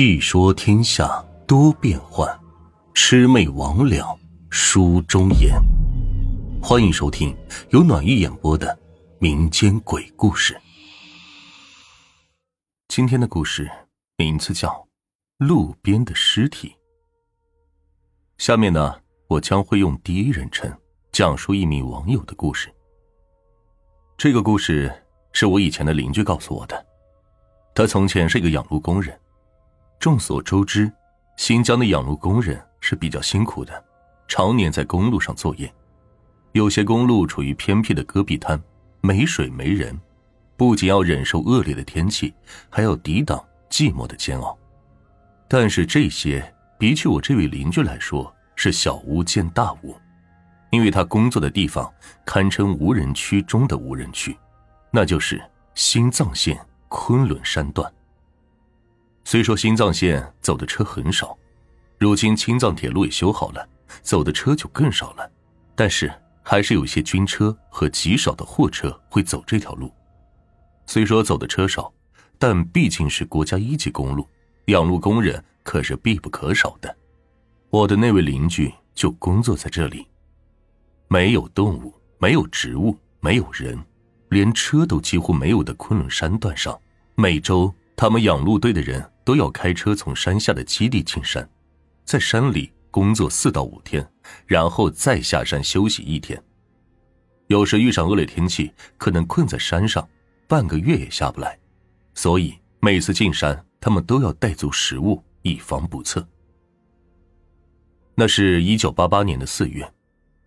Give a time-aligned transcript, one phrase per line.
[0.00, 2.24] 细说天下多变幻，
[2.94, 4.16] 魑魅魍魉
[4.48, 5.60] 书中言。
[6.62, 7.36] 欢迎收听
[7.70, 8.78] 由暖玉演播的
[9.18, 10.56] 民间鬼故事。
[12.86, 13.68] 今天的故事
[14.16, 14.68] 名字叫
[15.38, 16.68] 《路边的尸体》。
[18.36, 18.94] 下面呢，
[19.26, 20.72] 我将会用第一人称
[21.10, 22.72] 讲述一名网友的故事。
[24.16, 24.94] 这个故事
[25.32, 26.86] 是我以前的邻居告诉我的，
[27.74, 29.12] 他从前是一个养路工人。
[29.98, 30.90] 众所周知，
[31.36, 33.84] 新疆的养路工人是比较辛苦的，
[34.28, 35.72] 常年在公路上作业。
[36.52, 38.60] 有些公路处于偏僻的戈壁滩，
[39.00, 39.98] 没水没人，
[40.56, 42.32] 不仅要忍受恶劣的天气，
[42.70, 44.56] 还要抵挡寂寞的煎熬。
[45.48, 49.96] 但是这些比起我这位邻居来说是小巫见大巫，
[50.70, 51.92] 因为他工作的地方
[52.24, 54.36] 堪称无人区中的无人区，
[54.92, 55.42] 那就是
[55.74, 57.92] 新藏线昆仑山段。
[59.30, 61.36] 虽说新藏线走的车很少，
[61.98, 63.68] 如今青藏铁路也修好了，
[64.00, 65.30] 走的车就更少了。
[65.74, 66.10] 但是
[66.42, 69.92] 还是有些军车和极少的货车会走这条路。
[70.86, 71.92] 虽说走的车少，
[72.38, 74.26] 但毕竟是国家一级公路，
[74.68, 76.96] 养路工人可是必不可少的。
[77.68, 80.06] 我的那位邻居就工作在这里。
[81.06, 83.78] 没有动物，没有植物，没有人，
[84.30, 86.80] 连车都几乎没有的昆仑山段上，
[87.14, 89.12] 每周他们养路队的人。
[89.28, 91.46] 都要开车从山下的基地进山，
[92.06, 94.10] 在山里工作四到五天，
[94.46, 96.42] 然后再下山休息一天。
[97.48, 100.08] 有时遇上恶劣天气，可能困在山上
[100.46, 101.58] 半个月也下不来，
[102.14, 106.26] 所以每次进山，他们都要带足食物，以防不测。
[108.14, 109.92] 那是一九八八年的四月，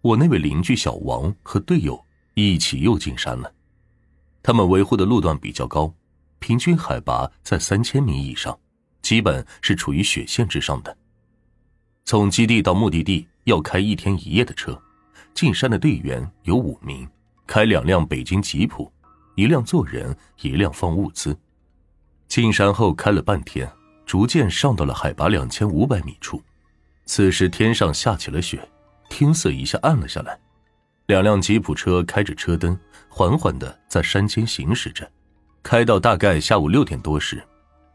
[0.00, 3.54] 我那位邻居小王和队友一起又进山了，
[4.42, 5.94] 他们维护的路段比较高，
[6.44, 8.54] 平均海拔在三千米以上。
[9.00, 10.94] 基本是处于雪线之上的。
[12.04, 14.78] 从基地到目的地要开一天一夜的车，
[15.32, 17.08] 进山的队员有五名，
[17.46, 18.92] 开两辆北京吉普，
[19.36, 21.34] 一辆坐人，一辆放物资。
[22.28, 23.66] 进山后开了半天，
[24.04, 26.42] 逐渐上到了海拔两千五百米处。
[27.06, 28.68] 此时天上下起了雪，
[29.08, 30.38] 天色一下暗了下来。
[31.06, 32.78] 两辆吉普车开着车灯，
[33.08, 35.10] 缓缓的在山间行驶着。
[35.64, 37.42] 开到大概下午六点多时。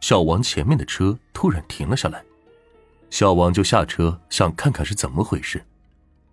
[0.00, 2.24] 小王前面的车突然停了下来，
[3.10, 5.62] 小王就下车想看看是怎么回事。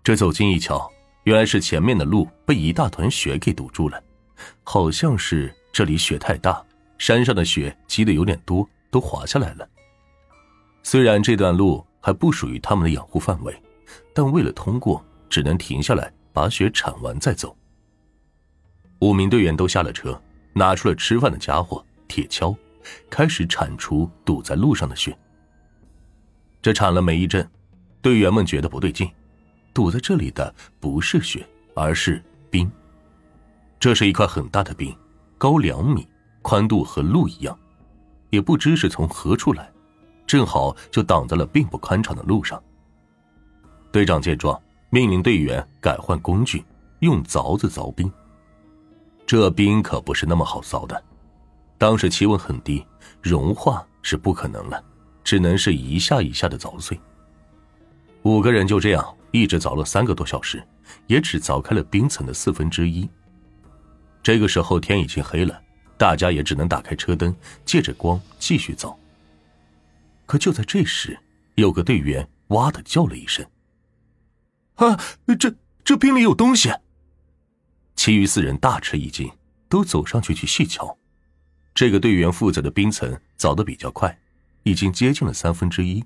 [0.02, 0.90] 这走近一瞧，
[1.24, 4.02] 原来是前面的路被一大团雪给堵住了，
[4.64, 6.64] 好像是这里雪太大，
[6.98, 9.68] 山上的雪积的有点多，都滑下来了。
[10.84, 13.62] 虽然这段路还不属于他们的养护范围，
[14.14, 17.58] 但为了通过，只能停下来把雪铲完再走。
[19.00, 20.22] 五名队员都下了车，
[20.56, 22.56] 拿出了吃饭的家伙——铁锹。
[23.10, 25.18] 开始铲除堵在路上的雪。
[26.62, 27.50] 这铲了没一阵，
[28.00, 29.10] 队员们觉得不对劲，
[29.74, 32.72] 堵在这里的不是雪，而是冰。
[33.80, 34.96] 这是一块很大的冰，
[35.36, 36.08] 高两米，
[36.44, 37.58] 宽度和路一样，
[38.30, 39.68] 也不知是从何处来，
[40.28, 42.62] 正好就挡在了并不宽敞的路上。
[43.92, 44.62] 队长见状，
[44.92, 46.64] 命令队员改换工具，
[47.00, 48.12] 用凿子凿冰。
[49.26, 51.04] 这冰可不是那么好凿的。
[51.78, 52.86] 当时气温很低，
[53.22, 54.84] 融化是不可能了，
[55.24, 57.00] 只能是一下一下的凿碎。
[58.22, 60.66] 五个人就这样一直凿了三个多小时，
[61.08, 63.10] 也只凿开了冰层的四分之一。
[64.24, 65.62] 这个时候天已经黑了，
[65.98, 67.36] 大家也只能打开车灯，
[67.66, 68.96] 借着光继续凿。
[70.26, 71.20] 可就在这时，
[71.56, 73.46] 有个队员哇的叫了一声
[74.76, 75.00] ：“啊，
[75.38, 75.54] 这
[75.84, 76.72] 这冰里有东西！”
[77.96, 79.32] 其余四人大吃一惊，
[79.70, 80.98] 都走上去去细瞧。
[81.74, 84.18] 这个队员负责的冰层凿得比较快，
[84.64, 86.04] 已经接近了三分之一。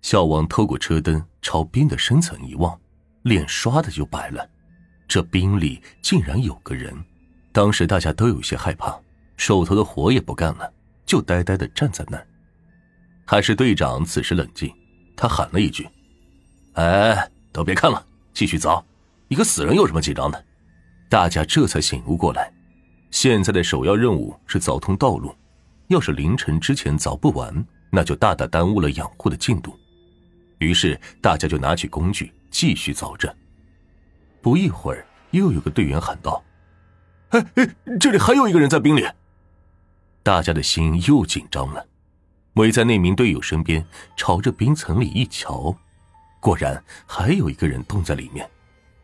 [0.00, 2.78] 小王透过车灯朝冰的深层一望，
[3.22, 4.48] 脸唰的就白了。
[5.06, 6.92] 这冰里竟然有个人！
[7.52, 8.98] 当时大家都有些害怕，
[9.36, 10.72] 手头的活也不干了，
[11.04, 12.26] 就呆呆的站在那儿。
[13.24, 14.74] 还是队长此时冷静，
[15.16, 15.88] 他喊了一句
[16.74, 18.82] ：“哎，都别看了，继续凿！
[19.28, 20.44] 一个死人有什么紧张的？”
[21.12, 22.50] 大家这才醒悟过来。
[23.10, 25.36] 现在的首要任务是凿通道路，
[25.88, 27.54] 要是凌晨之前凿不完，
[27.90, 29.78] 那就大大耽误了养护的进度。
[30.56, 33.36] 于是大家就拿起工具继续凿着。
[34.40, 36.42] 不一会儿，又有个队员喊道
[37.28, 37.68] ：“哎哎，
[38.00, 39.06] 这里还有一个人在冰里！”
[40.24, 41.86] 大家的心又紧张了，
[42.54, 43.84] 围在那名队友身边，
[44.16, 45.76] 朝着冰层里一瞧，
[46.40, 48.48] 果然还有一个人冻在里面。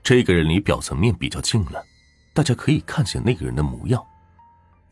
[0.03, 1.85] 这个人离表层面比较近了。
[2.39, 4.01] 大家可以看见那个人的模样，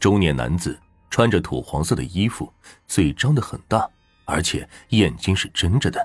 [0.01, 0.77] 中年男子
[1.09, 2.53] 穿着土黄色的衣服，
[2.89, 3.89] 嘴张得很大，
[4.25, 6.05] 而且眼睛是睁着的。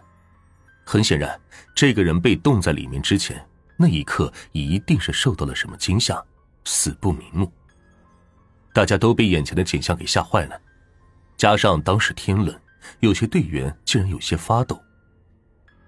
[0.85, 1.41] 很显然，
[1.73, 3.43] 这个人被冻在里面之前，
[3.75, 6.23] 那一刻一定是受到了什么惊吓，
[6.63, 7.51] 死不瞑目。
[8.71, 10.61] 大家都被眼前的景象给吓坏了，
[11.37, 12.55] 加上当时天冷，
[12.99, 14.79] 有些队员竟然有些发抖。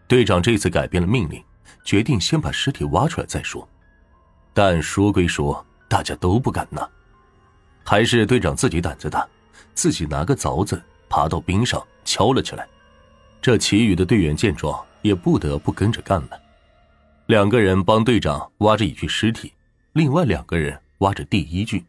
[0.07, 1.43] 队长这次改变了命令，
[1.85, 3.69] 决定先把尸体挖出来再说。
[4.53, 6.87] 但说归说，大家都不敢拿，
[7.83, 9.27] 还是队长自己胆子大，
[9.73, 12.67] 自己拿个凿子爬到冰上敲了起来。
[13.41, 16.39] 这其余的队员见状，也不得不跟着干了。
[17.25, 19.51] 两个人帮队长挖着一具尸体，
[19.93, 21.83] 另外两个人挖着第一具。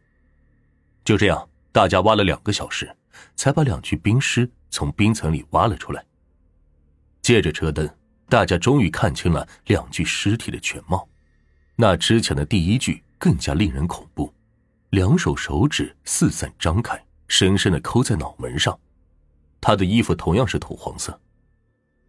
[1.05, 2.91] 就这样，大家挖了两个小时，
[3.37, 6.05] 才把两具冰尸从冰层里挖了出来。
[7.21, 7.89] 借着车灯。
[8.27, 11.07] 大家终于看清了两具尸体的全貌，
[11.77, 14.33] 那之前的第一句更加令人恐怖，
[14.91, 18.79] 两手手指四散张开，深深的抠在脑门上。
[19.61, 21.19] 他的衣服同样是土黄色。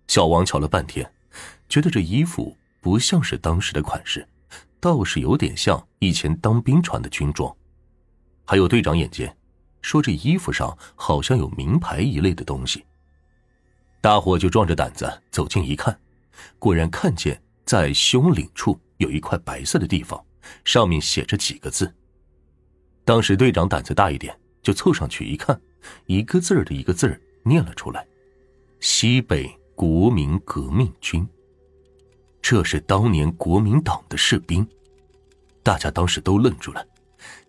[0.08, 1.10] 小王瞧了半天，
[1.68, 4.28] 觉得这衣服不像是当时的款式，
[4.80, 7.54] 倒是有点像以前当兵穿的军装。
[8.46, 9.36] 还有队长眼尖，
[9.82, 12.86] 说这衣服上好像有名牌一类的东西。
[14.00, 15.98] 大伙就壮着胆子走近一看。
[16.60, 20.24] 果然看见在胸领处有一块白色的地方，
[20.64, 21.94] 上面写着几个字。
[23.04, 25.60] 当时队长胆子大一点，就凑上去一看，
[26.06, 28.06] 一个字儿的一个字儿念了出来
[28.80, 31.28] ：“西北国民革命军。”
[32.42, 34.68] 这是当年国民党的士兵。
[35.62, 36.88] 大家当时都愣住了，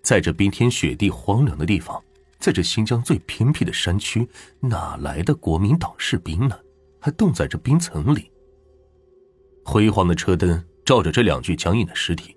[0.02, 2.02] 在这冰天雪地荒凉的地方，
[2.38, 4.26] 在这新疆最偏僻的山区，
[4.60, 6.58] 哪来的国民党士兵呢？
[6.98, 8.30] 还冻在这冰层里。
[9.64, 12.36] 辉煌的车灯照着这两具僵硬的尸体，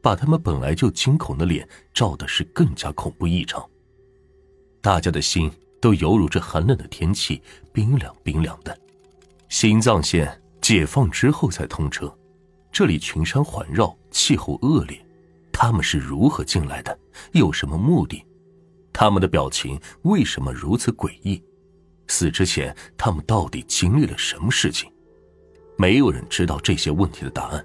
[0.00, 3.68] 把他们本来就惊恐的脸照的是更加恐怖异常。
[4.80, 5.50] 大家的心
[5.80, 7.42] 都犹如这寒冷的天气，
[7.72, 8.78] 冰凉冰凉的。
[9.48, 12.16] 新藏线解放之后才通车，
[12.70, 14.96] 这里群山环绕，气候恶劣。
[15.52, 16.96] 他们是如何进来的？
[17.32, 18.24] 有什么目的？
[18.92, 21.42] 他们的表情为什么如此诡异？
[22.06, 24.88] 死之前，他们到底经历了什么事情？
[25.76, 27.64] 没有人知道这些问题的答案，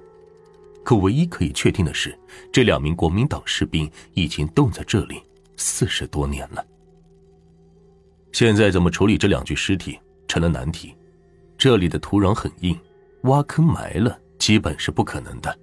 [0.83, 2.18] 可唯一可以确定的是，
[2.51, 5.21] 这两名国民党士兵已经冻在这里
[5.57, 6.65] 四十多年了。
[8.31, 10.95] 现在怎么处理这两具尸体成了难题。
[11.57, 12.77] 这里的土壤很硬，
[13.24, 15.57] 挖坑埋了基本是不可能的。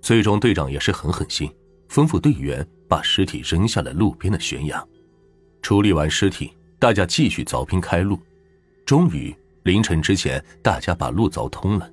[0.00, 1.50] 最终，队长也是很狠心，
[1.88, 4.84] 吩咐队员把尸体扔下了路边的悬崖。
[5.62, 8.18] 处理完尸体，大家继续凿冰开路，
[8.84, 9.34] 终于。
[9.62, 11.90] 凌晨之前，大家把路凿通了，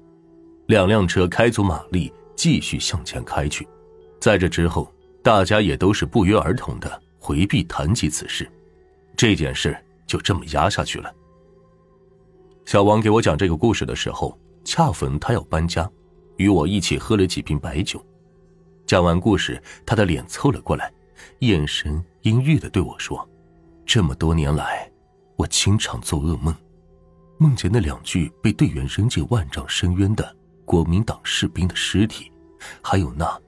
[0.68, 2.12] 两辆车开足马力，
[2.42, 3.68] 继续向前开去。
[4.20, 4.92] 在这之后，
[5.22, 8.50] 大家也都是不约而同的回避谈及此事，
[9.16, 9.78] 这件事
[10.08, 11.14] 就这么压下去了。
[12.66, 14.36] 小王给我讲这个故事的时候，
[14.66, 15.88] 恰逢他要搬家，
[16.38, 18.04] 与我一起喝了几瓶白酒。
[18.88, 20.92] 讲完故事，他的脸凑了过来，
[21.42, 23.30] 眼神阴郁的对我说
[23.86, 24.92] ：“这么多年来，
[25.36, 26.56] 我经常做噩梦。”
[27.38, 30.36] 梦见那两具被队员扔进万丈深渊的
[30.66, 32.31] 国民党士兵的尸体，
[32.81, 33.40] 还有那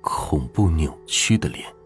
[0.00, 1.79] 恐怖扭曲的脸。